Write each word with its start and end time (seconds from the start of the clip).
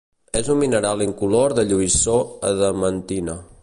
És 0.39 0.47
un 0.53 0.57
mineral 0.61 1.03
incolor 1.07 1.55
de 1.61 1.67
lluïssor 1.69 2.27
adamantina. 2.53 3.43